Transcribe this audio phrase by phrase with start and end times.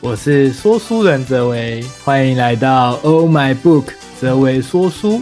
[0.00, 5.20] 我是说书人泽维，欢迎来到 Oh My Book，泽维说书。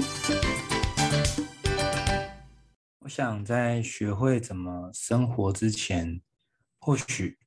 [2.98, 6.20] 我想在学会怎么生活之前，
[6.78, 7.38] 或许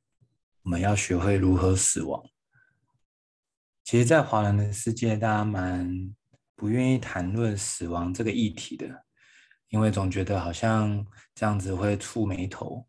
[0.63, 2.19] 我们要学会如何死亡。
[3.83, 6.15] 其实，在华人的世界，大家蛮
[6.55, 9.05] 不愿意谈论死亡这个议题的，
[9.69, 11.05] 因为总觉得好像
[11.35, 12.87] 这样子会触霉头。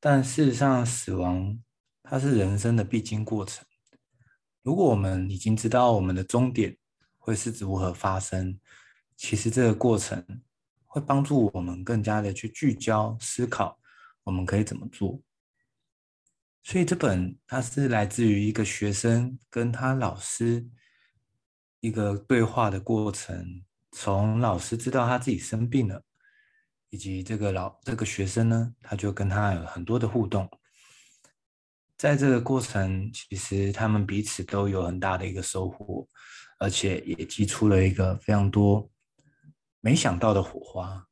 [0.00, 1.56] 但事实上，死亡
[2.12, 3.64] 它是人生的必经过程。
[4.60, 6.76] 如果我们已经知道我们的终点
[7.16, 8.60] 会是如何发生，
[9.16, 10.22] 其实这个过程
[10.84, 13.80] 会帮助我们更加的去聚焦思考，
[14.24, 15.22] 我们可以怎么做。
[16.62, 20.68] 所以这本它是来自于一个学生跟他老师
[21.80, 26.04] 一个对话的过程，从老师知道他自己生病了。
[26.90, 30.46] 以及这个老这个学生呢，他就跟他有很多的互动，
[32.02, 36.04] 在这个过程，其实他们彼此都有很大的一个收获，
[36.58, 38.90] 而且也激出了一个非常多
[39.80, 41.06] 没想到的火花。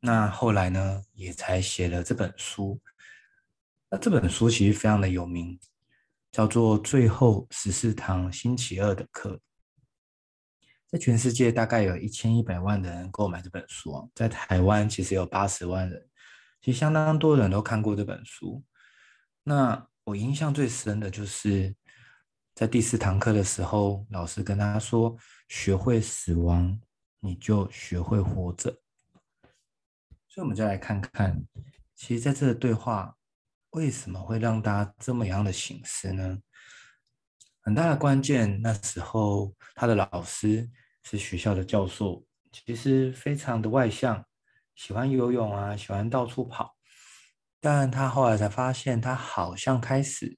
[0.00, 2.80] 那后来呢，也才写了这本书。
[3.88, 5.56] 那这本书其实非常的有名，
[6.32, 9.36] 叫做《最后十四堂星期二的课》。
[10.88, 16.08] 在全世界大概有一千一百万的人购买这本书，在台湾其实有八十万人，
[16.60, 18.64] 其实相当多人都看过这本书。
[19.44, 21.74] 那我印象最深的就是
[22.54, 25.14] 在第四堂课的时候，老师跟他说
[25.50, 26.80] ：“学会死亡，
[27.20, 28.70] 你就学会活着。”
[30.26, 31.38] 所以我们就来看看，
[31.94, 33.14] 其实在这个对话
[33.72, 36.38] 为什么会让大家这么样的醒思呢？
[37.60, 40.70] 很大的关键，那时候他的老师
[41.02, 44.24] 是学校的教授，其实非常的外向，
[44.74, 46.77] 喜欢游泳啊，喜欢到处跑。
[47.60, 50.36] 但他后来才发现，他好像开始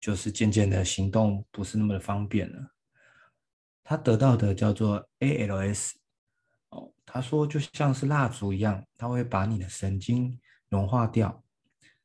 [0.00, 2.72] 就是渐渐的行动不是那么的方便了。
[3.84, 5.92] 他得到的叫做 ALS，
[6.70, 11.44] 哦，他说就像是蜡烛一样，它会把你的神经融化掉，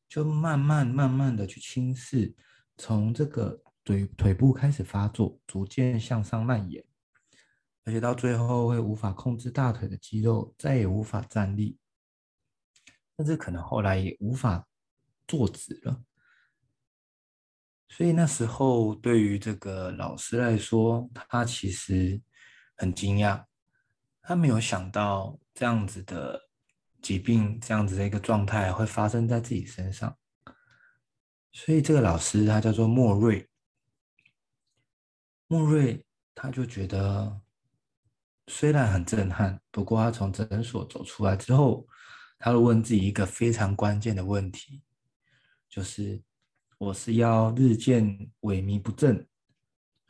[0.08, 2.34] 就慢慢慢慢的去侵蚀，
[2.78, 3.62] 从这个。
[3.88, 6.84] 腿腿部开始发作，逐渐向上蔓延，
[7.86, 11.78] 而且到最后会无法控制大腿的肌肉，再也无法站立，
[13.18, 14.66] 甚至可能后来也无法
[15.28, 16.04] 坐直了。
[17.90, 22.22] 所以那时候对于这个老师来说，他其实
[22.76, 23.44] 很惊讶，
[24.22, 26.50] 他没有想到这样子的
[27.02, 30.16] 疾病，这样子的一个状态会发生在自己身上。
[31.54, 33.50] 所以这个老师他叫做莫瑞。
[35.48, 36.06] 莫瑞
[36.36, 37.42] 他就觉得，
[38.48, 41.88] 虽然很震撼，不过他从诊所走出来之后，
[42.40, 44.84] 他会问自己一个非常关键的问题，
[45.70, 46.22] 就是
[46.78, 49.28] 我是要日渐萎靡不振，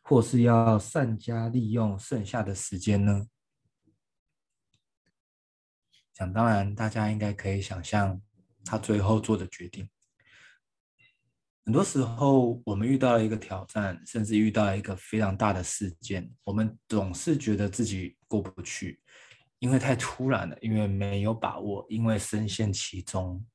[0.03, 3.27] 或是要善加利用剩下的时间呢？
[6.13, 8.21] 想当然，大家应该可以想象
[8.65, 9.87] 他最后做的决定。
[11.63, 19.01] 很多时候，我们遇到了一个挑战，甚至遇到了一个非常大的事件，我们总是觉得自己过不去，
[19.59, 23.45] 因为太突然了，因为没有把握，因为深陷其中。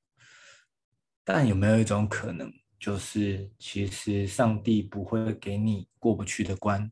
[1.24, 6.90] 但有没有一种可能，就是其实上帝不会给你过不去的关，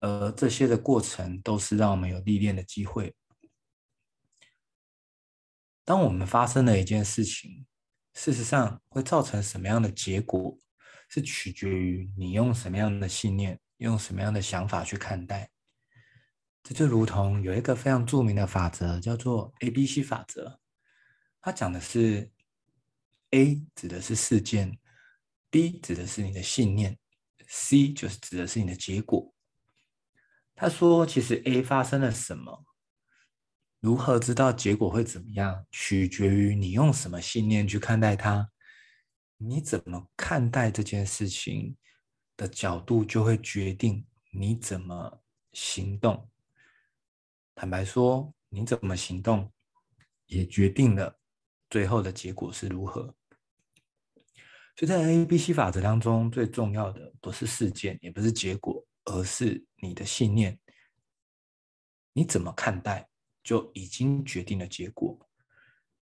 [0.00, 3.14] 而这些的过程都是让我们有历练的机会。
[5.84, 7.66] 当我们发生了一件事情，
[8.14, 10.56] 事实上，会造成什么样的结果，
[11.08, 15.50] 是取决于你用什么样的信念，用什么样的想法去看待。
[16.62, 20.60] 这就如同有一个非常著名的法则，叫做 ABC 法则。
[21.40, 22.30] 它讲的是
[23.30, 24.78] A 指的是事件
[25.50, 26.98] ，B 指的是你的信念
[27.48, 29.32] ，C 就是指的是你的结果。
[30.54, 32.66] 他说，其实 A 发生了什么？
[33.80, 38.50] 如何知道结果会怎么样，取决于你用什么信念去看待它。
[39.38, 41.74] 你怎么看待这件事情
[42.36, 45.22] 的角度，就会决定你怎么
[45.54, 46.29] 行动。
[47.60, 49.52] 坦白说，你怎么行动，
[50.24, 51.20] 也决定了
[51.68, 53.14] 最后的结果是如何。
[54.74, 60.58] 所以在 ABC 法则当中，最重要的不是事件，也不是结果，而是你的信念。
[62.14, 63.06] 你怎么看待？
[63.42, 65.18] 就已经决定了结果，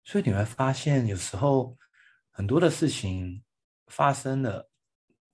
[0.03, 1.75] 所以你会发现，有时候
[2.29, 3.43] 很多的事情
[3.87, 4.69] 发生了，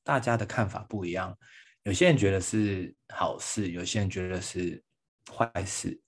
[0.02, 1.38] 大家的看法不一样。
[1.84, 4.82] 有些人觉得是好事，有些人觉得是
[5.30, 6.02] 坏事。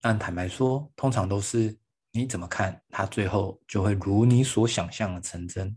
[0.00, 1.76] 但坦白说，通常都是
[2.12, 5.76] 你怎么看，它最后就会如你所想象的成真。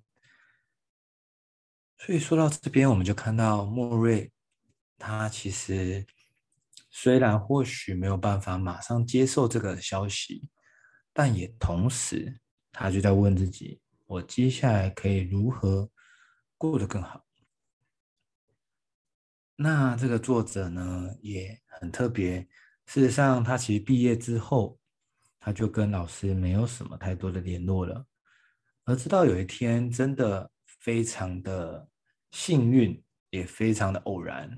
[1.98, 4.32] 所以说到这边，我们就看到莫瑞，
[4.98, 6.06] 他其实
[6.90, 10.48] 虽然或许没有办法马上接受这个消息，
[11.14, 12.40] 但也同时
[12.72, 15.90] 他就在问自己：我接下来可以如何
[16.58, 17.26] 过得更好？
[19.56, 22.48] 那这个作者呢，也很特别。
[22.92, 24.78] 事实上，他其实毕业之后，
[25.40, 28.06] 他就跟老师没有什么太多的联络了，
[28.84, 31.88] 而直到有一天，真的非常的。
[32.32, 34.58] 幸运也非常的偶然，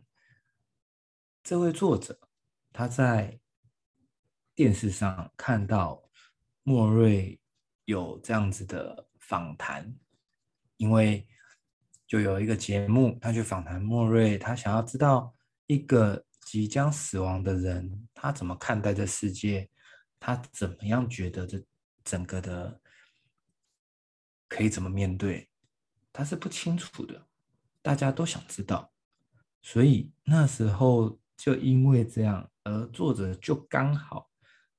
[1.42, 2.20] 这位作者
[2.72, 3.40] 他在
[4.54, 6.08] 电视上看到
[6.62, 7.40] 莫瑞
[7.86, 9.92] 有这样子的访谈，
[10.78, 11.28] 因为
[12.06, 15.34] 就有一个节目，他去访谈莫瑞，他想要知道
[15.66, 19.70] 一个即将死亡的人，他怎么看待这世界，
[20.20, 21.64] 他怎么样觉得这
[22.04, 22.80] 整个的
[24.48, 25.50] 可以怎么面对，
[26.12, 27.28] 他是不清楚的。
[27.82, 28.94] 大家都想知道，
[29.62, 34.30] 所以那时候就因为这样，而作者就刚好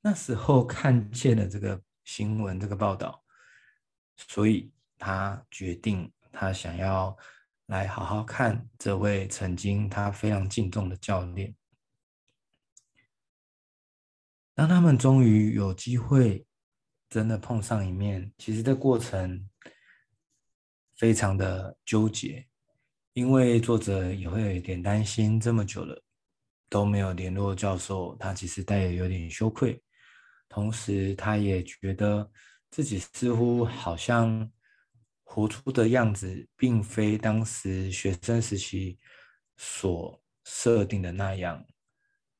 [0.00, 3.22] 那时候看见了这个新闻、这个报道，
[4.16, 7.14] 所以他决定他想要
[7.66, 11.54] 来好好看这位曾经他非常敬重的教练。
[14.54, 16.46] 当他们终于有机会
[17.08, 19.48] 真的碰上一面，其实这过程
[20.96, 22.46] 非常的纠结。
[23.14, 26.02] 因为作者也会有一点担心，这么久了
[26.68, 29.80] 都没有联络教授，他其实带有有点羞愧，
[30.48, 32.28] 同时他也觉得
[32.72, 34.50] 自己似乎好像
[35.34, 38.98] 活出的样子，并非当时学生时期
[39.56, 41.66] 所设定的那样。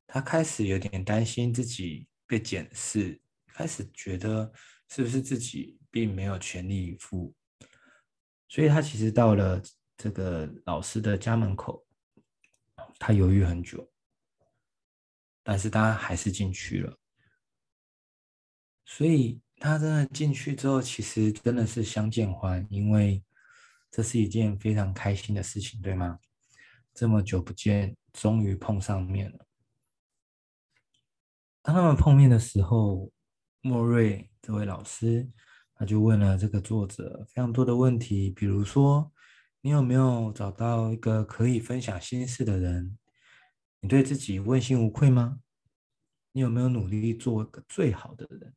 [0.06, 4.52] 他开始有点担心自己被检视，开始觉得
[4.88, 7.34] 是不是自己并没有全力以赴，
[8.48, 9.60] 所以他其实到了。
[9.96, 11.86] 这个老师的家门口，
[12.98, 13.88] 他犹豫很久，
[15.44, 16.98] 但是他还是进去了。
[18.84, 23.24] 所以他真的进去之后，其实真的是相见欢，因为
[23.90, 26.18] 这是一件非常开心的事情，对吗？
[26.92, 29.46] 这么久不见，终于碰上面了。
[31.62, 33.10] 当他们碰面的时候，
[33.62, 35.26] 莫瑞这位老师
[35.74, 39.10] 他就问了这个作者非常多的问题，比如说。
[39.62, 42.98] 你有没有找到一个可以分享心事的人？
[43.80, 45.40] 你对自己问心无愧吗？
[46.32, 48.54] 你有没有努力做一个最好的人？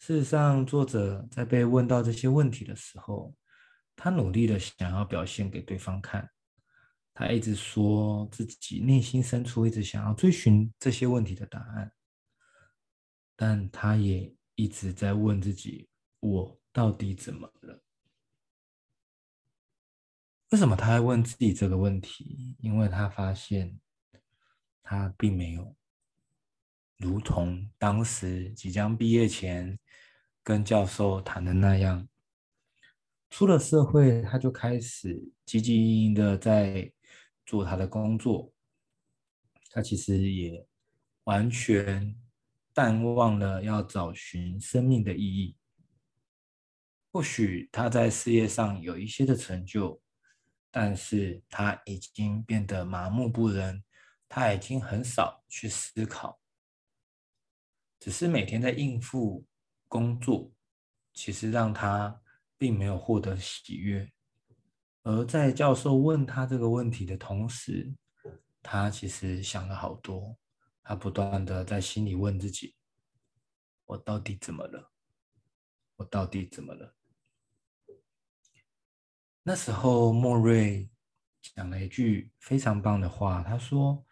[0.00, 3.34] 事实上，作者在被问到这些问题的时候，
[3.94, 6.28] 他努力的想要表现给对方看。
[7.12, 11.92] 他一直说自己内心深处一直想要追寻这些问题的答案，
[13.36, 17.82] 但他也一直在问自己：我到底怎么了？
[20.48, 22.56] 为什么他还问自己这个问题？
[22.60, 23.78] 因为他发现
[24.82, 25.76] 他并没有
[27.00, 29.78] 如同当时即将毕业前
[30.44, 32.06] 跟教授谈的那样，
[33.30, 35.16] 出了社会他就开始
[35.46, 36.92] 汲汲营营的在
[37.44, 38.52] 做他的工作。
[39.70, 40.66] 他其实也
[41.24, 42.14] 完全
[42.74, 45.56] 淡忘了要找寻生命的意义。
[47.10, 50.00] 或许他在事业上有一些的成就。
[50.72, 53.82] 但是他已经变得麻木不仁，
[54.28, 56.38] 他已经很少去思考，
[58.00, 59.46] 只是每天在应付
[59.86, 60.50] 工作，
[61.12, 62.20] 其实让他
[62.58, 64.10] 并没有获得喜悦。
[65.02, 67.94] 而在教授问他这个问题的同时，
[68.62, 70.36] 他其实想了好多，
[70.82, 72.74] 他不断的在心里问自己：
[73.84, 74.90] 我到底怎么了？
[75.96, 76.94] 我到底怎么了？
[79.42, 80.90] 那时候，莫瑞
[81.40, 83.42] 讲了一句非常棒的话。
[83.42, 84.04] 他说：“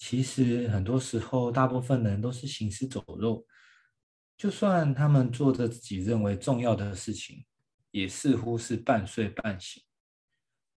[0.00, 3.44] 其实很多时候，大部分人都是行尸走肉，
[4.34, 7.44] 就算他们做着自己认为重要的事情，
[7.90, 9.82] 也似乎是半睡半醒。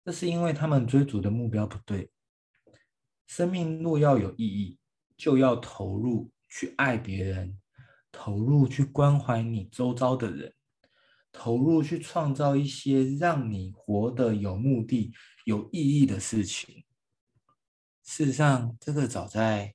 [0.04, 2.10] 这是因为他们追逐的目标不对。
[3.28, 4.76] 生命若要有意义，
[5.16, 7.56] 就要投入去爱别人，
[8.10, 10.52] 投入去关怀你周遭的人。”
[11.30, 15.10] 投入去创造一些让你活得有目的、
[15.46, 16.81] 有意义的事情。
[18.02, 19.74] 事实上，这个早在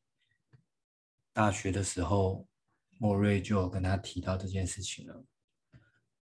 [1.34, 2.48] 大学的时候，
[2.98, 5.24] 莫瑞就有跟他提到这件事情了。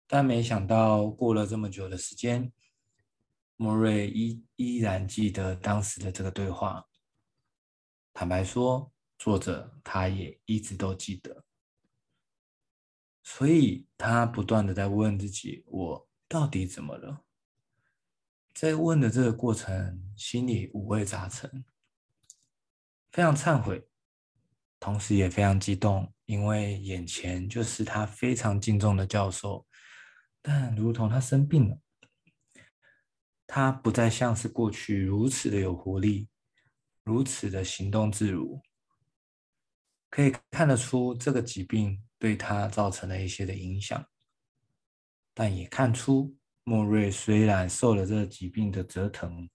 [0.06, 2.52] 但没想到过了这么久的时间，
[3.56, 6.86] 莫瑞依依然记得当时的这个对话。
[8.12, 11.44] 坦白说，作者他也一直都记得。
[13.22, 17.24] 所以他不断的在问自己：我到底怎么了？
[18.54, 21.64] 在问的这个过程，心里五味杂陈，
[23.12, 23.88] 非常忏悔，
[24.78, 29.66] 同时也非常激动，因为眼前就是他非常敬重的教授，
[30.42, 31.78] 但如同他生病了，
[33.46, 36.28] 他不再像是过去如此的有活力，
[37.02, 38.60] 如此的行动自如，
[40.10, 44.06] 可以看得出这个疾病对他造成了一些的影响，
[45.34, 46.34] 但也看出。
[46.64, 49.48] 莫瑞虽然受了这个疾病的折腾，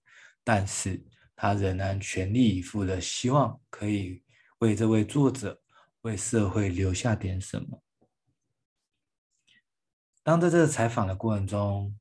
[0.43, 4.23] 但是他仍然全力以赴的希望可以
[4.59, 5.61] 为这位作者、
[6.01, 7.81] 为社会留下点什么。
[10.21, 11.99] 当在这个采访的过程中，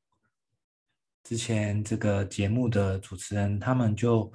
[1.24, 4.32] 之前这个节目的主持人他们就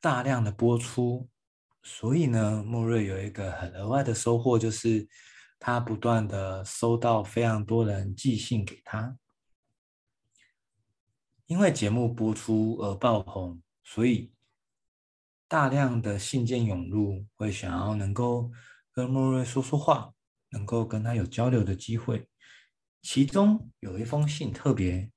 [0.00, 1.28] 大量的播出，
[1.82, 5.08] 所以呢，莫瑞有一个很额外的收获，就是
[5.58, 9.16] 他不断的收到非常多人寄信给他。
[11.46, 14.32] 因为节目播出而爆红，所以
[15.46, 18.50] 大量的信件涌入，会想要能够
[18.90, 20.12] 跟莫瑞说说话，
[20.48, 22.28] 能够跟他有交流的机会。
[23.02, 25.12] 其中有一封信特别，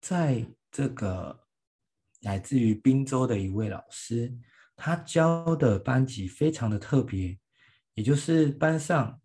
[0.00, 1.46] 在这个
[2.20, 4.36] 来自于宾州的一位老师，
[4.74, 7.38] 他教的班级非常的特别，
[7.94, 9.20] 也就是班上。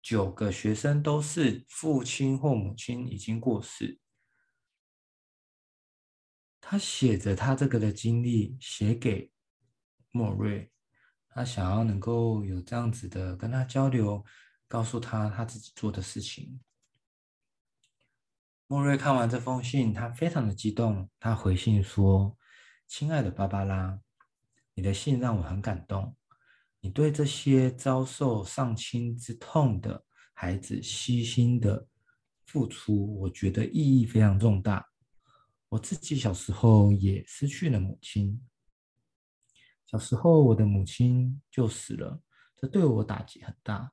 [0.00, 3.98] 九个学生都是父亲或母亲已经过世。
[6.70, 9.32] 他写着他这个的经历，写给
[10.10, 10.70] 莫瑞，
[11.30, 14.22] 他想要能够有这样子的跟他交流，
[14.68, 16.60] 告诉他他自己做的事情。
[18.66, 22.36] 莫瑞看完这封信，他非常的激动，他回信说
[22.86, 23.98] ：“亲爱的芭芭拉，
[24.74, 26.14] 你的信让我很感动。”
[26.80, 31.88] 你对这些遭受丧亲之痛的孩子悉心的
[32.44, 34.86] 付出，我觉得意义非常重大。
[35.68, 38.40] 我自己小时候也失去了母亲，
[39.86, 42.22] 小时候我的母亲就死了，
[42.56, 43.92] 这对我打击很大。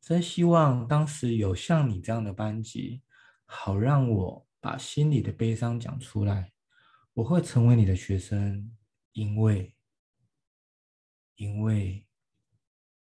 [0.00, 3.02] 真希望当时有像你这样的班级，
[3.46, 6.52] 好让我把心里的悲伤讲出来。
[7.14, 8.76] 我会成为你的学生，
[9.12, 9.74] 因为，
[11.36, 12.04] 因为。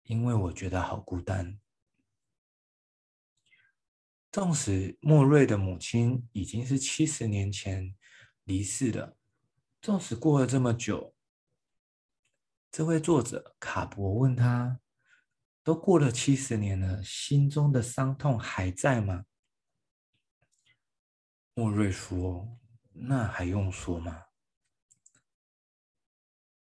[0.04, 1.60] 因为我觉得好孤单。
[4.32, 7.96] 纵使莫瑞的母亲已经是七十年前
[8.44, 9.18] 离世的，
[9.82, 11.16] 纵使过了这么久，
[12.72, 14.80] 这位作者卡博问他
[15.64, 19.26] ：“都过了七十年了，心中的伤痛还在吗？”
[21.56, 22.60] 莫瑞说
[22.94, 24.26] ：“那还用说吗？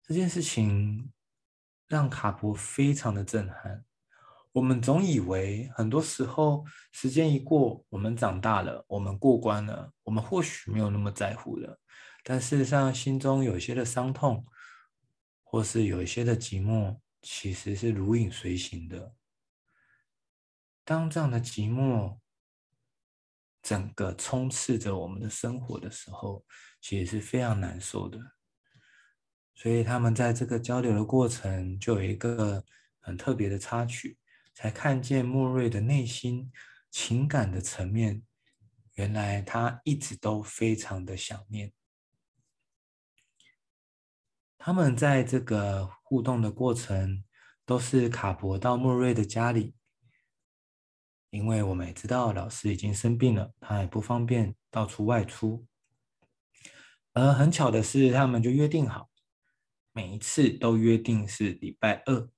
[0.02, 1.12] 这件事情。”
[1.88, 3.84] 让卡博非常的震撼。
[4.52, 11.80] 我们总以为很多时候时间一过，我们长大了，我们过关了，我们或许没有那么在乎了。
[12.22, 14.44] 但事实上，心中有一些的伤痛，
[15.42, 19.14] 或是有一些的寂寞，其实是如影随形的。
[20.84, 22.18] 当这样的寂寞
[23.62, 26.44] 整个充斥着我们的生活的时候，
[26.80, 28.18] 其实是非常难受的。
[29.54, 32.62] 所以他们在这个交流的过程，就有一个
[33.00, 34.18] 很特别的插曲，
[34.62, 36.52] 才看见莫瑞的内心
[36.88, 38.22] 情感的层面，
[38.94, 41.72] 原来他一直都非常的想念。
[44.56, 47.24] 他们在这个互动的过程，
[47.66, 49.74] 都是卡博到莫瑞的家里，
[51.30, 55.66] 因为我们也知道老师已经生病了，他也不方便到处外出，
[57.14, 59.10] 而很巧的是，他们就约定好。
[59.90, 62.30] 每一次都约定是礼拜二，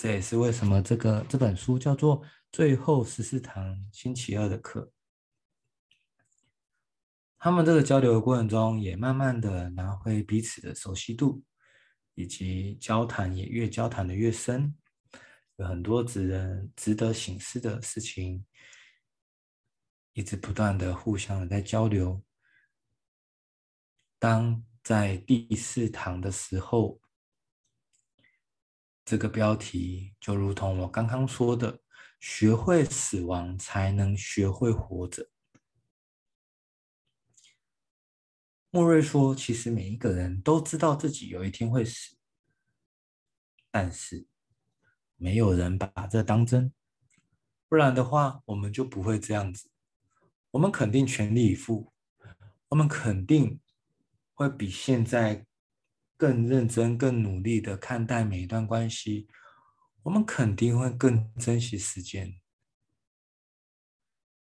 [0.00, 4.80] 这也是为什么这个这本书叫做《最后十四堂星期二的课》。
[7.36, 11.44] 他们这个交流的过程中，也慢慢的拿回彼此的熟悉度，
[12.14, 14.74] 以及交谈也越交谈的越深，
[15.56, 18.46] 有很多值得值得省思的事情，
[20.14, 22.22] 一直不断的互相的在交流。
[24.18, 26.98] 当在第四堂的时候，
[29.04, 31.80] 这个标题就如同我刚刚说的
[32.20, 35.30] ：“学会死亡，才能学会活着。”
[38.70, 42.16] 莫瑞说：“其实每一个人都知道自己有一天会死，
[43.70, 44.26] 但是
[45.16, 46.72] 没有人把这当真。
[47.68, 49.70] 不然的话，我们就不会这样子。
[50.52, 51.92] 我们肯定全力以赴，
[52.68, 53.60] 我们肯定。”
[54.32, 55.44] 会比现在
[56.20, 59.26] 更认真、更努力的看待每一段关系，
[60.02, 62.38] 我们肯定会更珍惜时间。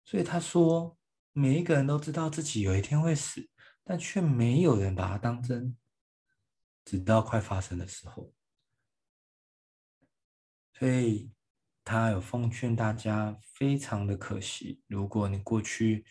[0.02, 0.98] 所以他说，
[1.32, 3.48] 每一个人都知道自己有一天会死，
[3.84, 5.76] 但却没有人把它当真，
[6.84, 8.34] 直到快发生的时候。
[10.72, 11.30] 所以，
[11.84, 16.04] 他有奉劝大家，非常的可惜，如果你过去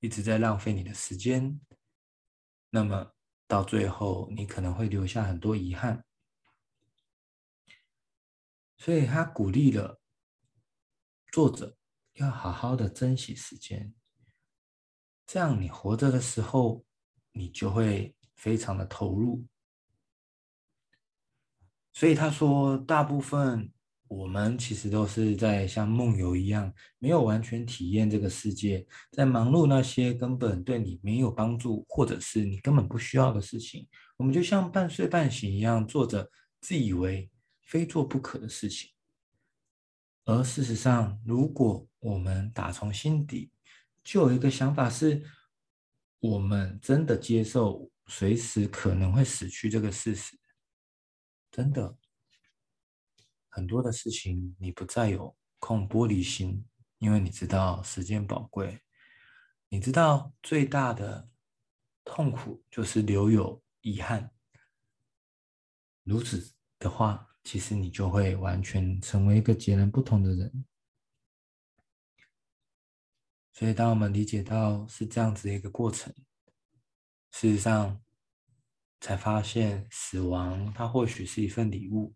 [0.00, 1.60] 一直在浪费你的时间，
[2.70, 3.12] 那么
[3.46, 6.04] 到最后你可能会留下很多遗憾。
[8.76, 10.00] 所以他鼓励了
[11.32, 11.76] 作者
[12.14, 13.94] 要好好的珍惜时间，
[15.26, 16.84] 这样你活着的时候，
[17.32, 19.46] 你就会非常的投入。
[21.92, 23.72] 所以他说，大部分。
[24.08, 33.88] 我们其实都是在像梦游一样，没有完全体验这个世界，在忙碌那些根本对你没有帮助，或者是你根本不需要的事情。
[34.16, 37.30] 我们就像半睡半醒一样，做着自以为
[37.62, 38.90] 非做不可的事情。
[40.24, 43.50] 而事实上，如果我们打从心底
[44.02, 45.22] 就有一个想法，是
[46.20, 50.38] 我们真的接受随时可能会死去这个事实，
[51.50, 51.96] 真的。
[53.56, 56.66] 很多的事情，你不再有空玻璃心，
[56.98, 58.82] 因为你知道时间宝贵，
[59.70, 61.30] 你知道最大的
[62.04, 64.30] 痛苦就是留有遗憾。
[66.02, 70.66] 如此的话，其实你就会完全成为一个截然不同的人。
[73.54, 76.14] 所以，当我们理解到是这样子的一个过程，
[77.30, 78.04] 事实上
[79.00, 82.14] 才发现死亡它或许是一份礼物。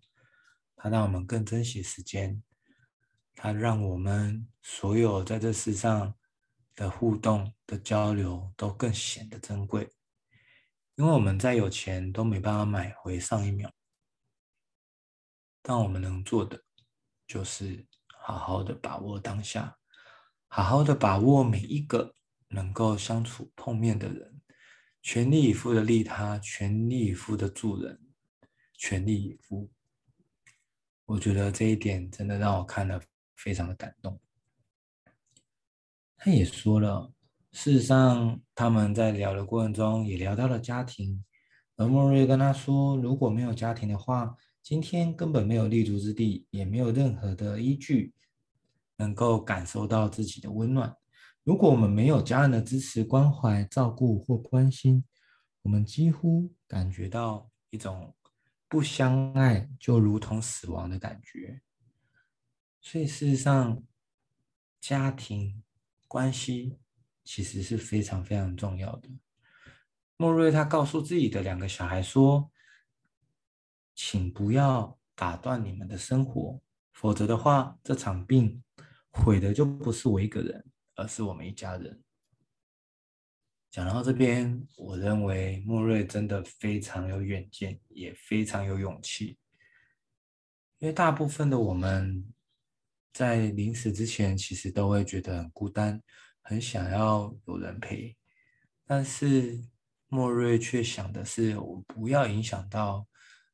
[0.82, 2.42] 它让我们更珍惜时间，
[3.34, 6.14] 它让我们所有在这世上
[6.74, 9.92] 的互动的交流都更显得珍贵，
[10.94, 13.70] 因为我们再有钱都没办法买回上一秒。
[15.60, 16.64] 但我们能做的
[17.26, 19.76] 就是好好的把握当下，
[20.46, 22.14] 好好的把握每一个
[22.48, 24.40] 能够相处碰面的人，
[25.02, 28.00] 全力以赴的利他，全力以赴的助人，
[28.78, 29.70] 全力以赴。
[31.10, 33.00] 我觉得这一点真的让我看了
[33.34, 34.20] 非常的感动。
[36.16, 37.12] 他也说了，
[37.50, 41.24] 事实上他们在聊的过程中也聊到了家庭，
[41.74, 48.14] 而莫瑞跟他说，如果没有家庭的话，今天根本没有立足之地，也没有任何的依据
[48.96, 50.94] 能够感受到自己的温暖。
[51.42, 55.04] 如果我们没有家人的支持、关怀、照顾或关心，
[55.62, 58.14] 我们几乎感觉到一种。
[58.70, 61.60] 不相爱就如同死亡的感觉，
[62.80, 63.82] 所以事实上，
[64.80, 65.64] 家庭
[66.06, 66.78] 关系
[67.24, 69.10] 其实是非常非常重要的。
[70.16, 72.52] 莫瑞他告诉自己的两个小孩说
[73.92, 78.62] ：“请不要打断你们的生活，否则的话，这场病
[79.10, 82.00] 毁的就不是我一个人，而是我们一家人。”
[83.70, 89.38] 讲到这边，我认为莫瑞真的非常有远见，也非常有勇气。
[90.78, 92.26] 因为大部分的我们
[93.12, 96.02] 在临死之前，其实都会觉得很孤单，
[96.42, 98.16] 很想要有人陪。
[98.84, 99.62] 但是
[100.08, 103.06] 莫瑞却想的是，我不要影响到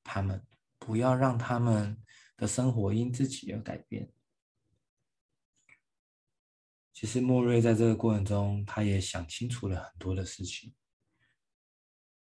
[0.02, 0.42] 他们，
[0.79, 1.94] 不要让他们
[2.38, 4.09] 的生活因自己而改变。
[6.96, 10.74] 其实莫瑞在这个过程中，他也想清楚了很多的事情。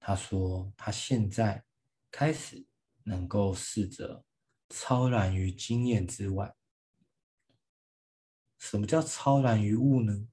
[0.01, 1.65] 他说，他现在
[2.11, 2.67] 开始
[3.05, 4.25] 能够试着
[4.69, 6.53] 超然于经验之外。
[8.59, 10.27] 什么叫超然于物呢？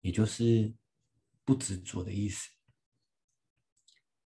[0.00, 0.74] 也就是
[1.44, 2.50] 不执着的意思，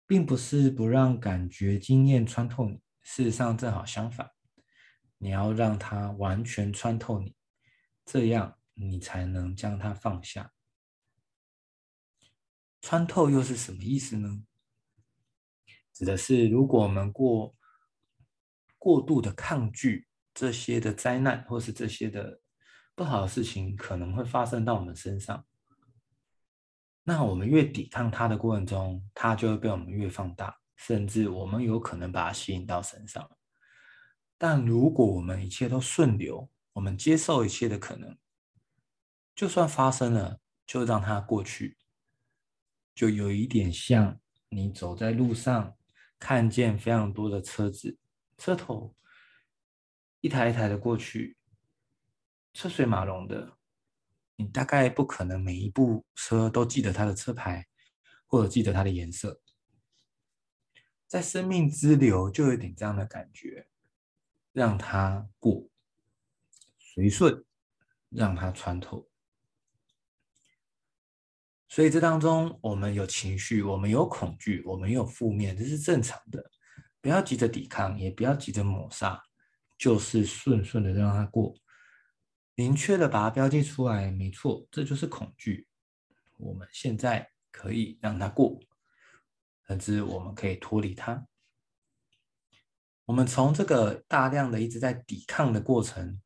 [0.06, 2.80] 并不是不让感觉经验穿透你。
[3.02, 4.30] 事实上，正好相反，
[5.16, 7.34] 你要让它完全穿透你，
[8.04, 8.54] 这样。
[8.78, 10.52] 你才能将它放下。
[12.80, 14.44] 穿透又是什么意思呢？
[15.92, 17.56] 指的是如果我们过
[18.78, 22.40] 过度的抗拒这些的灾难，或是这些的
[22.94, 25.44] 不好的事情可能会发生到我们身上，
[27.02, 33.28] 那我们越抵抗它的过程中，它就会被我们越放大，甚至我们有可能把它吸引到身上。
[34.38, 38.16] 但如果我们一切都顺流，我们接受一切的可能。
[39.38, 41.78] 就算发生了，就让它过去。
[42.92, 45.76] 就有一点像你走在路上，
[46.18, 47.96] 看见非常多的车子，
[48.36, 48.96] 车头
[50.20, 51.36] 一台一台的过去，
[52.52, 53.56] 车水马龙的。
[54.34, 57.68] 你大概不可能每一部车都记得它的车牌，
[58.26, 59.40] 或者记得它的颜色。
[61.06, 63.68] 在生命之流就有点这样的感觉，
[64.50, 65.68] 让它过，
[66.76, 67.44] 随顺，
[68.08, 69.07] 让它穿透。
[71.68, 76.42] 所以这当中，我们有情绪，我们有恐惧，我们有负面，这是正常的。
[77.00, 79.22] 不要急着抵抗，也不要急着抹杀，
[79.76, 81.54] 就是顺顺的让它过。
[82.54, 85.68] 明确的把它标记出来，没错，这就是恐惧。
[86.38, 88.58] 我们现在可以让它过，
[89.66, 91.26] 甚至我们可以脱离它。
[93.04, 96.20] 我们从这个大量的一直在抵抗的过程，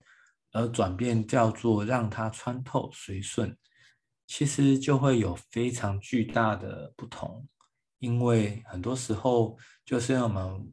[0.53, 3.57] 而转变叫做让它穿透随顺，
[4.35, 7.47] 其实就会有非常巨大的不同。
[7.99, 10.73] 因为很多时候就是我们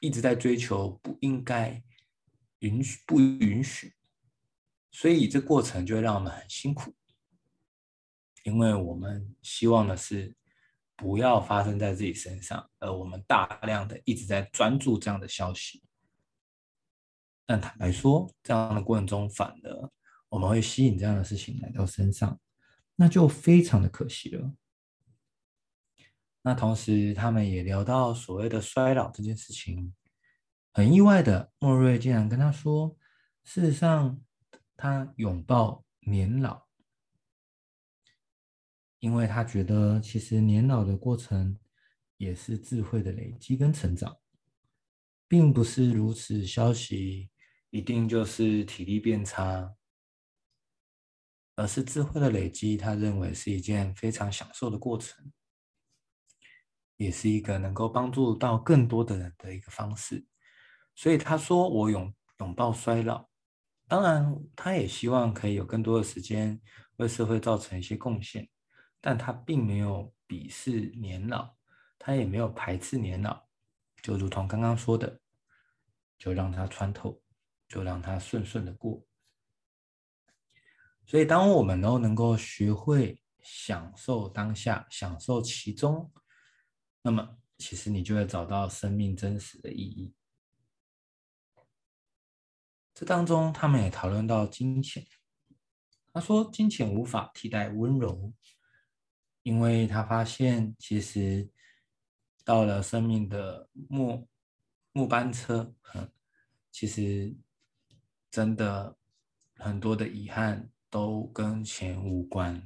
[0.00, 1.82] 一直在追求不应该
[2.60, 3.92] 允许、不允许，
[4.90, 6.94] 所以这过程就会让我们很辛苦。
[8.44, 10.34] 因为我们希望的是。
[11.00, 15.80] 不要发生在自己身上，而我们大量的一直在专注这样的消息。
[17.46, 19.90] 但坦白说，这样的过程中，反而
[20.28, 22.36] 我们会吸引这样的事情来到身上，
[23.00, 24.52] 那就非常的可惜了。
[26.42, 29.94] 那同时，他们也聊到所谓的衰老这件事情，
[30.72, 32.96] 很意外的，莫瑞竟然跟他说，
[33.44, 34.20] 事实上，
[34.76, 36.66] 他拥抱年老。
[38.98, 41.56] 因为他觉得，其实年老的过程
[42.16, 44.16] 也是智慧的累积跟成长，
[45.28, 47.30] 并不是如此消息
[47.70, 49.72] 一定就是体力变差，
[51.58, 52.76] 而是智慧的累积。
[52.76, 55.32] 他认为是一件非常享受的过程，
[56.96, 60.24] 也是一个能够帮助到更多的人的一个方式。
[60.94, 63.28] 所以他说：“我拥拥抱衰老。”
[63.88, 66.60] 当然，他也希望可以有更多的时间
[66.96, 68.48] 为社会造成一些贡献。
[69.00, 71.56] 但他并没有鄙视年老，
[71.98, 73.48] 他也没有排斥年老，
[74.00, 75.20] 就如同刚刚说的，
[76.18, 77.20] 就让他穿透，
[77.68, 79.04] 就让他顺顺的过。
[81.08, 86.12] 所以，当我们都能够学会享受当下，享受其中，
[87.00, 90.14] 那么其实你就会找到生命真实的意义。
[92.92, 95.06] 这当中，他们也讨论到金钱。
[96.12, 98.34] 他说，金钱无法替代温柔。
[99.44, 101.48] 因为他发现，其实
[102.44, 104.28] 到了生命的末
[104.92, 105.74] 末班车，
[106.70, 107.34] 其实
[108.30, 108.98] 真的
[109.54, 112.62] 很多的遗憾都跟钱无关，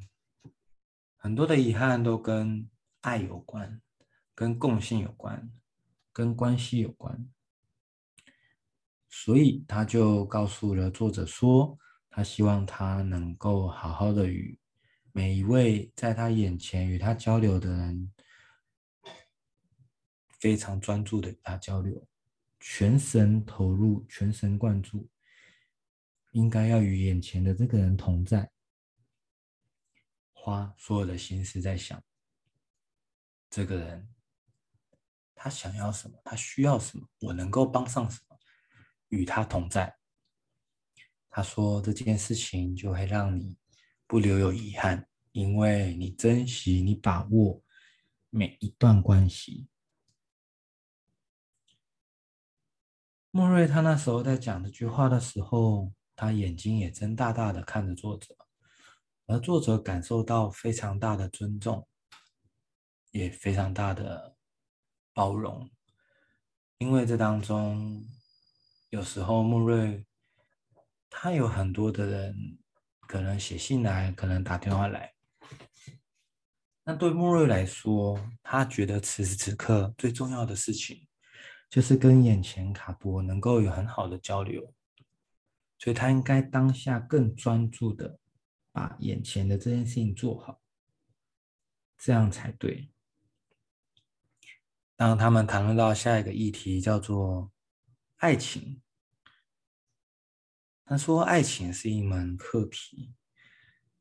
[1.16, 2.68] 很多的遗憾都跟
[3.00, 3.80] 爱有关，
[4.34, 5.50] 跟共性有关，
[6.12, 7.28] 跟关系有关。
[9.08, 14.58] 所以他就告诉了作者说，他希望他能够好好的与。
[15.14, 18.10] 每一位在他眼前与他交流的人，
[20.40, 22.08] 非常专注的与他交流，
[22.58, 25.06] 全神投入，全神贯注，
[26.32, 28.50] 应该要与眼前的这个人同在，
[30.32, 32.02] 花所有的心思在想
[33.48, 34.14] 这个人，
[35.34, 38.36] 他想要什么，他需要什么，我能够帮上什么，
[39.08, 39.96] 与他同在。
[41.30, 43.56] 他说这件事情就会让你。
[44.04, 47.62] 不留有遗憾，因为你珍惜、你把握
[48.28, 49.70] 每一段关系。
[53.30, 58.32] 莫瑞他那时候在讲这句话的时候，他眼睛也睁大大的看着作者，
[59.26, 61.84] 而作者感受到非常大的尊重，
[63.10, 64.36] 也非常大的
[65.12, 65.68] 包容，
[66.78, 68.06] 因为这当中
[68.90, 70.06] 有时候莫瑞
[71.10, 72.58] 他有很多的人。
[73.08, 75.12] 可能写信来，可能打电话来。
[76.82, 81.06] 那对莫瑞来说，他觉得此时此刻最重要的事情，
[81.68, 84.72] 就是跟眼前卡博能够有很好的交流，
[85.82, 88.20] 所以他应该当下更专注的
[88.70, 90.62] 把眼前的这件事情做好，
[91.98, 92.92] 这样才对。
[94.94, 97.50] 当他们谈论到下一个议题，叫做
[98.18, 98.80] 爱情。
[100.84, 103.12] 他说：“爱情是一门课题，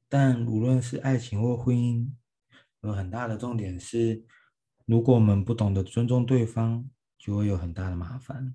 [0.07, 2.11] 但无论是爱情或婚姻，
[2.81, 4.23] 有很大的重点是，
[4.85, 8.53] 如果我们不懂得尊重对方，就会有很大的麻烦；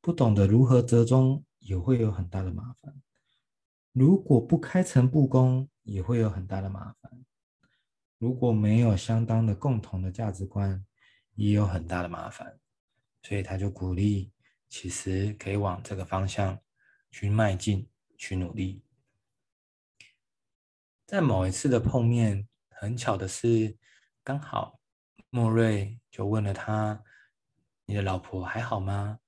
[0.00, 2.92] 不懂得如何折中，也会有很大的麻烦；
[3.92, 7.10] 如果不开诚布公，也会有很大的麻烦；
[8.18, 10.84] 如果没有相当的共同的价值观，
[11.36, 12.58] 也有很大的麻烦。
[13.22, 14.32] 所以他就鼓励，
[14.68, 16.58] 其实可以往这个方向。”
[17.12, 18.84] 去迈进，去努力。
[21.04, 23.76] 在某一次的碰面，很巧的是，
[24.22, 24.78] 刚好
[25.28, 27.02] 莫瑞就问了他
[27.84, 29.18] ：“你的老婆还好吗？”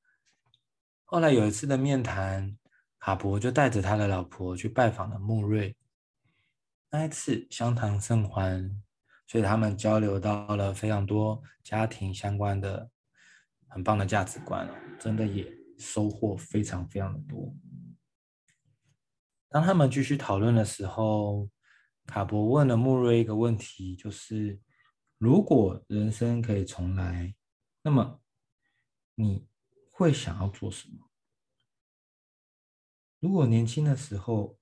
[1.13, 2.57] 后来有一次的面谈，
[2.99, 5.77] 卡伯就带着他的老婆去拜访了穆瑞。
[6.89, 8.83] 那一次相谈甚欢，
[9.27, 12.91] 所以他们交流到了非常多家庭相关的
[13.69, 14.67] 很棒的价值观，
[14.99, 17.55] 真的也收获非常非常的多。
[19.51, 21.47] 当他们继续讨论的时候，
[22.07, 24.59] 卡伯问了穆瑞一个问题，就是
[25.19, 27.35] 如果人生可以重来，
[27.83, 28.23] 那么
[29.15, 29.47] 你
[29.93, 31.09] 会想要做什么？
[33.21, 34.59] 如果年轻的时候，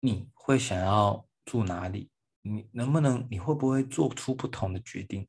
[0.00, 2.10] 你会想要住哪里？
[2.42, 3.28] 你能不能？
[3.30, 5.28] 你会不会做出不同的决定？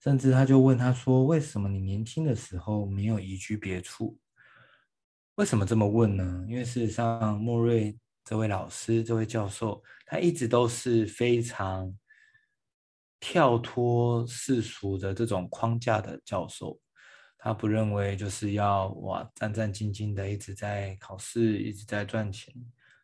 [0.00, 4.18] 甚至他就问他说：“为什么你年轻的时候没有移居别处？”
[5.36, 6.44] 为什么这么问呢？
[6.48, 11.96] 因为事实上，莫瑞这位老师、这位教授，他一直都是非常
[13.20, 16.80] 跳脱世俗的这种框架的教授。
[17.46, 22.52] 他不认为就是要哇战战兢兢的一直在考试、一直在赚钱。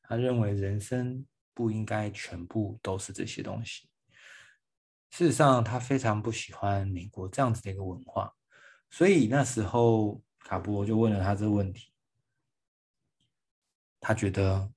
[0.03, 1.25] 他认为人生
[1.55, 3.89] 不应该全部都是这些东西。
[5.11, 8.35] 事实上，他非常不喜欢美国这样子的一个文化，
[8.91, 11.93] 所以那时候卡波就问了他这个问题。
[14.01, 14.73] 他觉得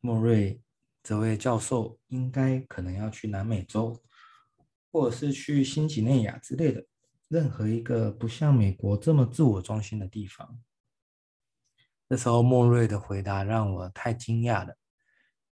[0.00, 0.58] 莫瑞
[1.02, 4.02] 这位教授应该可能要去南美洲，
[4.90, 6.82] 或者是去新几内亚之类的
[7.32, 10.60] 任何一个不像美国这么自我中心的地方。
[12.06, 14.76] 这时候莫瑞的回答让我太惊讶了，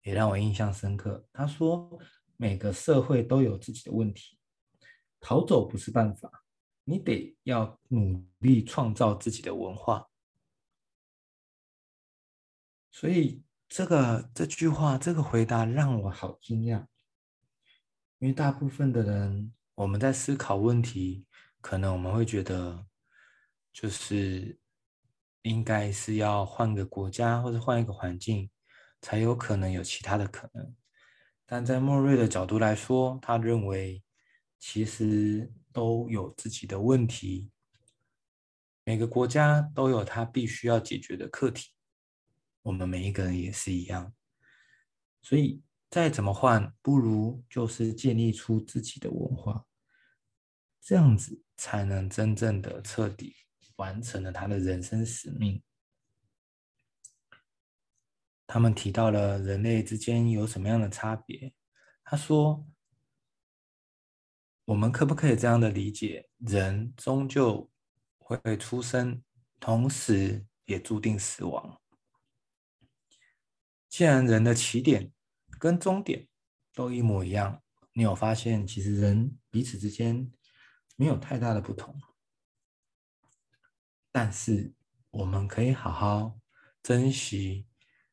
[0.03, 1.27] 也让我印象深刻。
[1.33, 1.99] 他说
[2.37, 4.37] ：“每个社会都有自己的问题，
[5.19, 6.43] 逃走不是办法，
[6.83, 10.11] 你得要努力创造自己的文化。”
[12.93, 16.85] 所以，这个这句话，这个回答让我好惊讶，
[18.19, 21.25] 因为大部分的人，我们在思考问题，
[21.63, 22.85] 可能我们会觉得，
[23.71, 24.59] 就是
[25.43, 28.51] 应该是要换个国家或者换一个环境，
[28.99, 30.75] 才有可能有其他的可能。
[31.45, 34.03] 但在莫瑞的角度来说，他认为
[34.59, 37.49] 其实都有自己的问题，
[38.83, 41.69] 每个国家都有他必须要解决的课题。
[42.63, 44.13] 我们每一个人也是一样，
[45.21, 49.65] 所以再怎么换，不如就是建立出自己的文化，
[50.83, 53.33] 这样子才能真正的彻底
[53.77, 55.63] 完成了他的人生使命。
[58.45, 61.53] 他们提到了人类之间有什么样的差别？
[62.03, 62.67] 他说
[64.65, 66.29] ：“我们可不可以这样的理解？
[66.37, 67.71] 人终究
[68.17, 69.23] 会出生，
[69.61, 71.81] 同时也注定死亡。”
[73.87, 75.13] 既然人的起点
[75.57, 76.27] 跟终点
[76.73, 80.29] 都一模一样，你有发现其实人彼此之间
[80.95, 81.99] 没有太大的不同。
[84.11, 84.73] 但是
[85.09, 86.39] 我们可以好好
[86.81, 87.65] 珍惜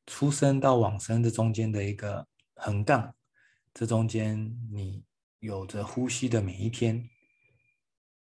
[0.07, 3.15] 出生到往生这中间的一个横杠，
[3.75, 5.05] 这中间你
[5.41, 7.09] 有着呼吸的每一天，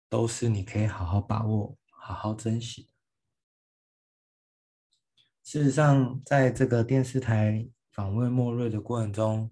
[0.08, 2.90] 都是你可以好好把握、好好珍惜。
[5.42, 9.50] 事实上，在这个电视台访问莫瑞的过程中，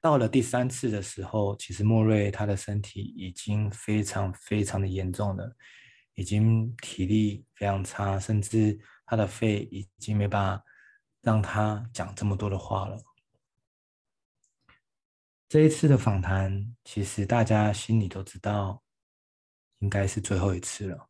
[0.00, 5.54] 到了第三次的时候，其实莫瑞他的身体已经非常非常的严重了，
[6.14, 10.64] 已经体力非常差，甚至他的肺已经没办法
[11.20, 12.98] 让他讲这么多的话了。
[15.48, 18.82] 这一次的访谈，其实大家心里都知道，
[19.80, 21.08] 应该是最后一次了。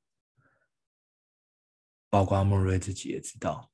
[2.09, 3.70] 包括莫瑞自己也知道，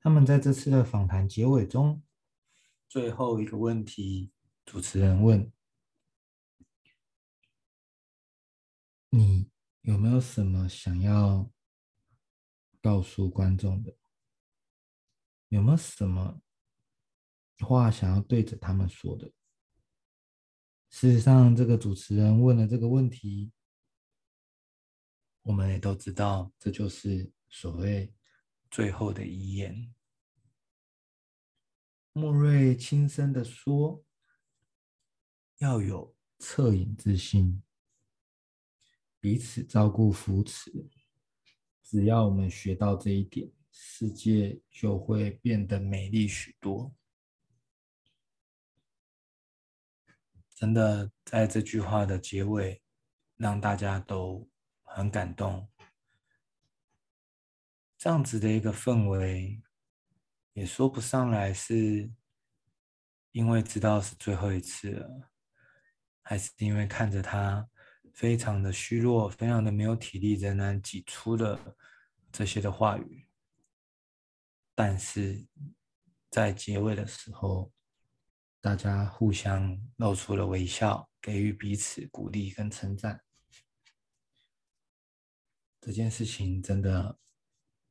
[0.00, 2.02] 他们在这次的访谈结尾中，
[2.88, 4.32] 最后一个问题，
[4.64, 5.52] 主持人问
[9.10, 9.50] ：“你
[9.82, 11.50] 有没有什么想要
[12.80, 13.96] 告诉观众的？
[15.48, 16.40] 有没有什么
[17.58, 19.30] 话想要对着他们说的？”
[20.90, 23.52] 事实上，这个主持人问了这个问题。
[25.42, 28.12] 我们也都知道，这就是所谓
[28.70, 29.94] 最后的遗言。
[32.18, 34.04] 莫瑞轻声的说
[35.58, 37.62] ：“要有恻隐之心，
[39.20, 40.88] 彼此照顾扶持。
[41.82, 46.92] 只要我们学到这一点，世界就会变得美丽许多。”
[50.56, 52.82] 真的，在这句话的结尾，
[53.36, 54.48] 让大家都。
[54.90, 55.68] 很感动，
[57.98, 59.62] 这样子的一个氛围，
[60.58, 62.10] 也说不上来是
[63.30, 65.30] 因为知道是最后一次了，
[66.20, 67.68] 还是因为看着他
[68.12, 71.76] 非常的虚弱，非常的没有体力，仍然挤出了
[72.32, 73.28] 这些的话语。
[74.74, 75.46] 但是
[76.28, 77.72] 在结尾的时候，
[78.60, 83.22] 大家互相露出了微笑，给予彼此鼓励跟称赞。
[85.80, 87.16] 这件事情真的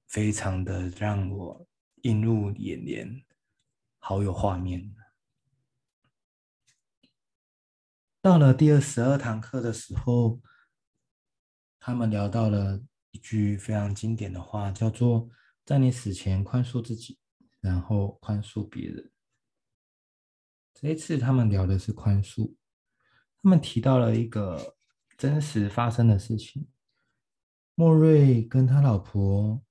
[0.05, 1.65] 非常的让我
[2.01, 3.23] 映入眼帘，
[3.99, 4.93] 好有画面。
[8.21, 10.41] 到了第二十二堂课的时候，
[11.79, 12.81] 他们聊到了
[13.11, 15.29] 一句非常经典的话，叫做
[15.65, 17.17] “在你死前宽恕自己，
[17.61, 19.11] 然后宽恕别人”。
[20.75, 22.53] 这一次他们聊的是宽恕，
[23.41, 24.75] 他们提到了一个
[25.17, 26.67] 真实发生的事情：
[27.75, 29.63] 莫瑞跟他老婆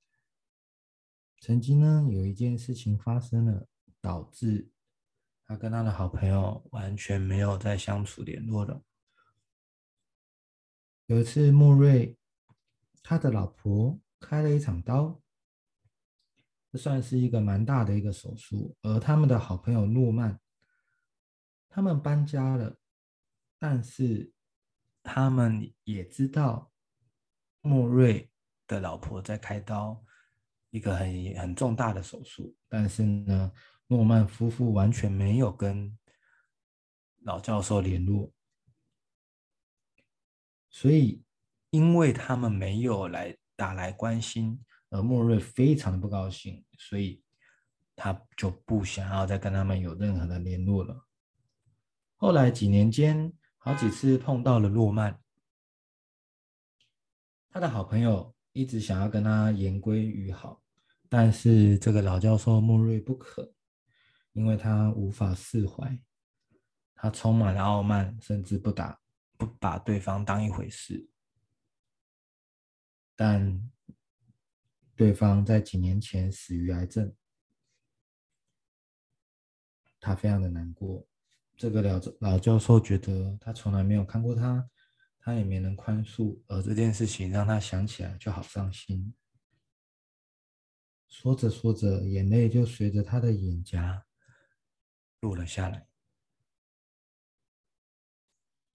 [1.47, 3.69] 曾经呢有一件事情发生了，
[4.01, 4.69] 导致。
[5.45, 8.83] 他跟他的好朋友完全没有再相处联络了。
[11.07, 12.19] 有一次，莫瑞
[13.01, 15.23] 他的老婆开了一场刀，
[16.73, 18.77] 这算是一个蛮大的一个手术。
[18.83, 20.41] 而他们的好朋友诺曼，
[21.69, 22.77] 他们搬家了，
[23.57, 24.33] 但是
[25.05, 26.73] 他们也知道
[27.61, 28.29] 莫瑞
[28.67, 30.05] 的老婆在开刀，
[30.77, 33.53] 一个很很重大的手术，但是呢。
[33.89, 35.97] 诺曼夫妇完全没有跟
[37.19, 38.33] 老教授联络，
[40.71, 41.23] 所以
[41.71, 44.61] 因为他们没有来打来关心，
[44.91, 47.23] 而莫瑞非常的不高兴，所以
[47.95, 51.07] 他就不想要再跟他们有任何的联络了。
[52.17, 55.17] 后来几年间，好几次碰到了诺曼，
[57.51, 60.61] 他的好朋友一直想要跟他言归于好，
[61.09, 63.53] 但是这个老教授莫瑞不可。
[64.33, 65.99] 因为他无法释怀，
[66.95, 69.01] 他充满了傲慢，甚至不打
[69.39, 71.09] 不把对方当一回事。
[73.15, 73.59] 但
[74.95, 77.15] 对方在几年前死于癌症，
[79.99, 81.09] 他非常的难过。
[81.57, 84.69] 这个老老教授觉得他从来没有看过他，
[85.19, 89.15] 他也没能宽恕，而这件事情让他想起来就好伤心。
[91.19, 94.05] 说着说着，眼泪就随着他的眼颊。
[95.21, 95.89] 落了下来，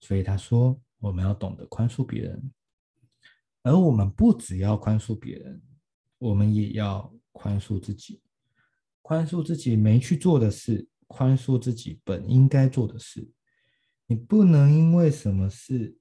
[0.00, 2.52] 所以他说：“我们要懂得宽恕别人，
[3.62, 5.62] 而我们不只要宽恕别人，
[6.18, 8.20] 我们也要宽恕自己，
[9.02, 13.30] 宽恕自己没去做的事，宽恕自己本应该做的事。
[14.06, 15.96] 你不能因为什么事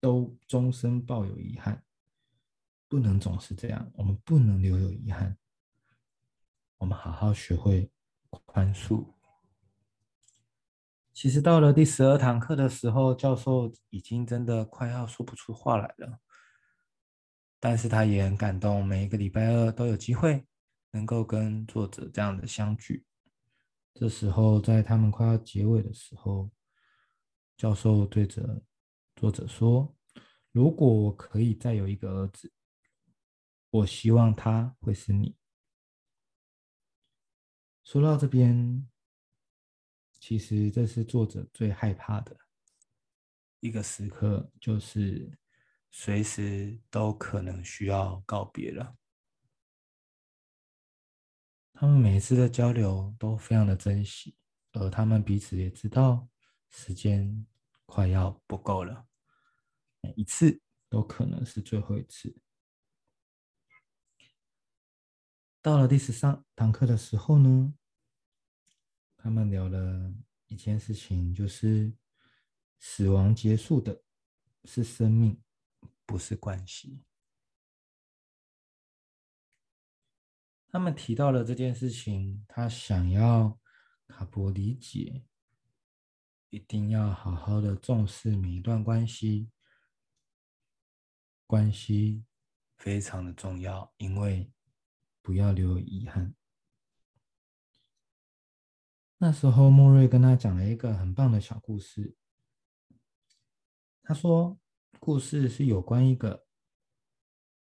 [0.00, 1.84] 都终身抱有遗憾，
[2.88, 3.90] 不能总是这样。
[3.94, 5.36] 我们不能留有遗憾，
[6.78, 7.90] 我们好好学会
[8.28, 9.12] 宽恕。”
[11.12, 16.20] 其实到了第十二堂课的时候，教授已经真的快要说不出话来了。
[17.58, 20.46] 但是他也很感动，每一个礼拜二都有机会
[20.90, 23.06] 能够跟作者这样的相聚。
[23.94, 26.50] 这时候，在他们快要结尾的时候，
[27.56, 28.62] 教授对着
[29.16, 29.96] 作者说
[30.52, 32.52] ：“如果我可以再有一个儿子，
[33.70, 35.36] 我希望他会是你。”
[37.84, 38.88] 说到这边。
[40.18, 42.36] 其实这是作者最害怕的
[43.60, 45.38] 一个时刻，就是
[45.90, 48.96] 随时都可能需要告别了。
[51.74, 54.34] 他们每一次的交流都非常的珍惜，
[54.72, 56.26] 而他们彼此也知道
[56.70, 57.46] 时间
[57.84, 59.06] 快要不够了，
[60.00, 62.34] 每一次都可能是最后一次。
[65.66, 67.74] 到了第十三堂课的时候呢，
[69.16, 70.14] 他们聊了
[70.46, 71.92] 一件事情，就是
[72.78, 74.04] 死亡结束的
[74.62, 75.42] 是生命，
[76.04, 77.02] 不是关系。
[80.68, 83.58] 他们提到了这件事情，他想要
[84.06, 85.26] 卡博理解，
[86.50, 89.50] 一定要好好的重视每一段关系，
[91.44, 92.24] 关系
[92.76, 94.52] 非常的重要，因为
[95.26, 96.36] 不要留有遗憾。
[99.18, 102.14] 那时候，莫瑞跟他讲了一个很棒的小故事。
[104.04, 104.56] 他说，
[105.00, 106.46] 故事是有关一个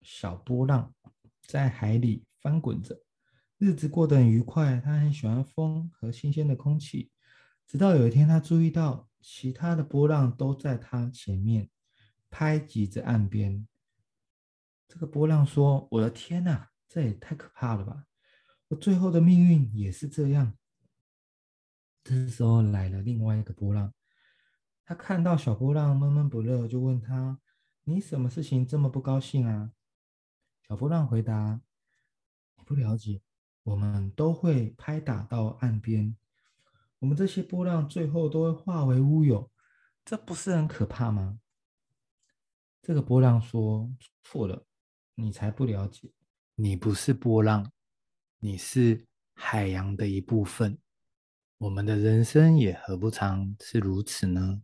[0.01, 0.93] 小波浪
[1.43, 3.01] 在海里翻滚着，
[3.57, 4.81] 日子过得很愉快。
[4.81, 7.13] 他很喜欢风和新鲜的空气，
[7.65, 11.69] 直到有一天，他注意到其他的波浪都在他前面
[12.29, 13.65] 拍击着岸边。
[14.85, 18.05] 这个波浪说：“我的天哪，这也太可怕了吧！
[18.67, 20.55] 我最后的命运也是这样。”
[22.05, 23.91] 这时候来了另外一个波浪，
[24.85, 27.39] 他看到小波浪闷闷不乐，就问他
[27.85, 29.71] ：“你什么事情这么不高兴啊？”
[30.69, 31.59] 小波浪回答
[32.57, 33.23] ：“你不了解，
[33.63, 36.15] 我们都会拍打到岸边，
[36.99, 39.51] 我们这些波浪最后都会化为乌有，
[40.05, 41.39] 这不是很可怕吗？
[42.83, 43.91] 这个波浪说
[44.21, 44.67] ：“错了，
[45.15, 46.11] 你才不了解，
[46.55, 47.71] 你不是波浪，
[48.37, 50.77] 你是海洋的一部分。
[51.57, 54.61] 我们的人生也何不常是如此呢？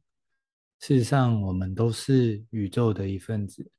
[0.80, 3.72] 事实上，我们都是宇宙的一份子，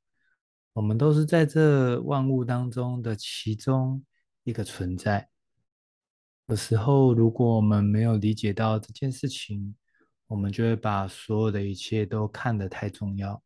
[0.73, 4.03] 我们都是在这万物当中的其中
[4.43, 5.29] 一个存在。
[6.47, 9.73] 有时候，如果我们没有理解到这件事情，
[10.27, 13.41] 我们就会把所有的一切都看得太重要。”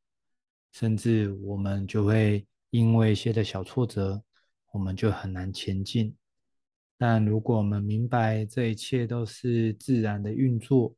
[0.74, 4.22] 甚至我们就会因为一些的小挫折，
[4.76, 6.14] 我们就很难前进。
[6.98, 10.94] 但如果我们明白这一切都是自然的运作，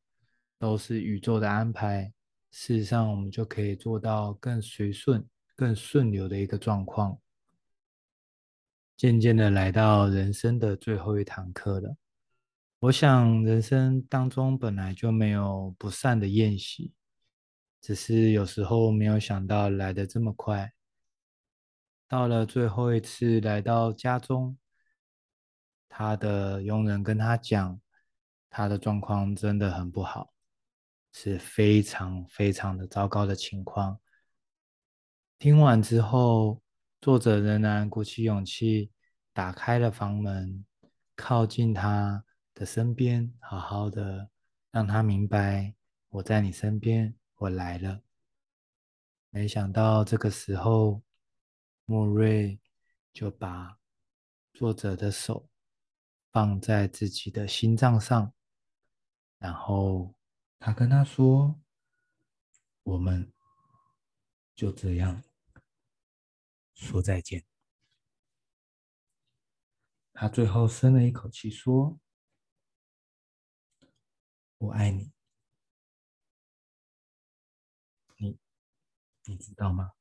[0.58, 2.12] 都是宇宙的安排，
[2.50, 5.24] 事实上我们就可以做到更随顺、
[5.56, 7.20] 更顺流的一个状况。
[8.96, 11.96] 渐渐的来到人生的最后一堂课了。
[12.80, 16.94] 我想人生当中本来就没有不散的宴席。
[17.80, 20.74] 只是有时候没有想到来得这么快。
[22.08, 24.58] 到了最后一次来到家中，
[25.90, 27.80] 他的佣人跟他讲，
[28.50, 30.34] 他的状况真的很不好，
[31.12, 34.00] 是非常非常的糟糕的情况。
[35.38, 36.62] 听完之后，
[37.02, 38.92] 作者仍然鼓起勇气，
[39.34, 40.66] 打开了房门，
[41.16, 44.30] 靠近他的身边，好好的
[44.72, 45.76] 让他明白，
[46.10, 47.14] 我在你身边。
[47.40, 48.02] 我来了，
[49.30, 51.04] 没想到这个时候，
[51.90, 52.60] 莫瑞
[53.14, 53.80] 就把
[54.54, 55.50] 作者的手
[56.34, 58.34] 放在自己的心脏上，
[59.38, 60.14] 然后
[60.60, 61.62] 他跟他说
[62.84, 63.32] ：“我们
[64.54, 65.24] 就这样
[66.74, 67.46] 说再见。”
[70.12, 71.98] 他最后深了一口气说
[74.60, 75.14] ：“我爱你。”
[78.20, 78.38] 你
[79.24, 79.94] 你知道吗？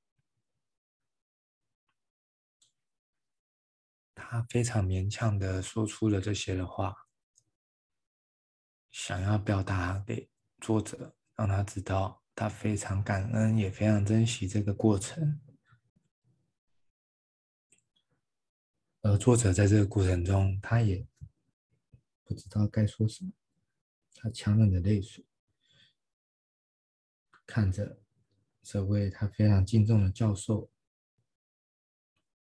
[4.29, 6.95] 他非常勉强的说出了这些的话，
[8.91, 10.29] 想要表达给
[10.61, 15.41] 作者，让他知道他非常感恩，也非常珍惜这个过程。
[19.03, 21.07] 而作者在这个过程中，他也
[22.25, 23.31] 不知道该说什么，
[24.15, 25.25] 他强忍着泪水，
[27.47, 28.01] 看着。
[28.69, 30.69] 这位他非常敬重的教授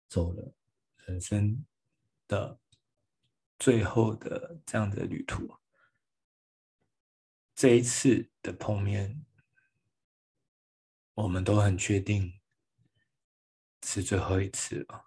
[0.10, 0.54] 走了，
[1.10, 1.66] 人生
[2.28, 2.60] 的
[3.58, 5.58] 最后的这样的旅途，
[7.56, 9.26] 这一次的碰面，
[11.16, 12.40] 我们都很确定
[13.84, 15.06] 是最后一次了。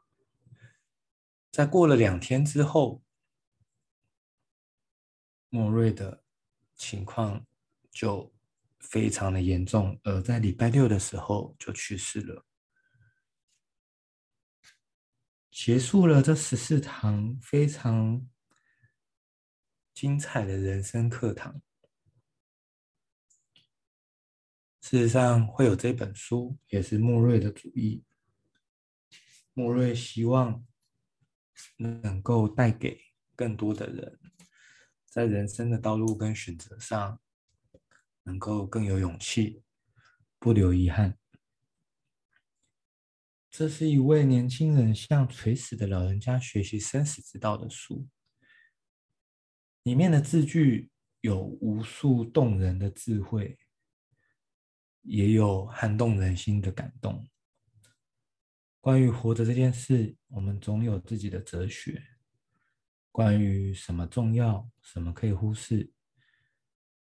[1.52, 3.04] 在过了两天之后，
[5.48, 6.24] 莫瑞的
[6.74, 7.46] 情况
[7.90, 8.32] 就。
[8.82, 12.44] 非常的严重，而在礼拜六的时候就去世了，
[15.52, 18.26] 结束了这十四堂非常
[19.92, 21.60] 精彩的人生课堂。
[24.80, 28.02] 事实上，会有这本书也是莫瑞的主意。
[29.52, 30.66] 莫瑞希望
[31.76, 32.98] 能够带给
[33.36, 34.18] 更多的人，
[35.04, 37.20] 在人生的道路跟选择上。
[38.24, 39.64] 能够更有勇气，
[40.38, 41.18] 不留遗憾。
[43.52, 48.08] 这是一位年轻人向垂死的老人家学习生死之道的书。
[49.82, 50.90] 里面的字句
[51.20, 53.58] 有无数动人的智慧，
[55.02, 57.28] 也有撼动人心的感动。
[58.80, 62.02] 关于活着这件事，我们总有自己的哲学。
[63.10, 65.92] 关于什么重要，什么可以忽视。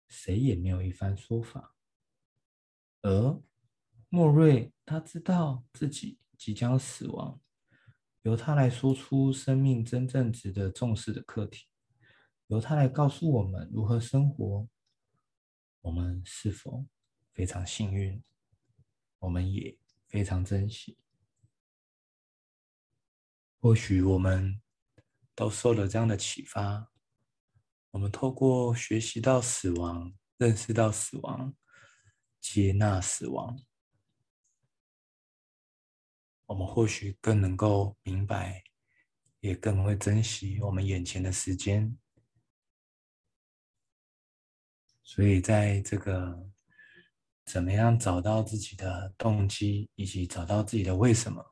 [0.08, 1.76] 谁也没有一番说法，
[3.02, 3.42] 而
[4.10, 7.42] 莫瑞他知道自己即将死亡，
[8.22, 11.68] 由他来说出生命真正值得重视的课题，
[12.48, 14.68] 由他来告诉我们如何生活。
[15.82, 16.86] 我们是否
[17.34, 18.24] 非常幸运？
[19.20, 19.78] 我们也
[20.08, 20.98] 非常珍惜。
[23.60, 24.62] 或许我们
[25.34, 26.92] 都受了这样的启发。
[27.92, 31.56] 我们透过学习到死亡，认识到死亡，
[32.40, 33.58] 接纳死亡，
[36.48, 38.64] 我们或许更能够明白，
[39.42, 41.96] 也更会珍惜我们眼前的时间。
[45.04, 46.50] 所以，在这个
[47.46, 51.46] 怎么样找到自己的动机，以及找到自己的为什么，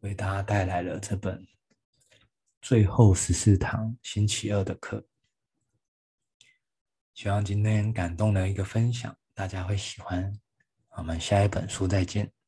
[0.00, 1.44] 为大家带来了这本
[2.60, 5.06] 最后十四堂星期二的课。
[7.12, 10.32] 希望今天感动的一个分享，大家会喜欢。
[10.96, 12.43] 我们下一本书再见。